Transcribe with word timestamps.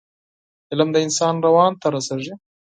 فلم 0.67 0.89
د 0.93 0.97
انسان 1.05 1.35
روان 1.45 1.71
ته 1.81 1.87
رسیږي 1.95 2.33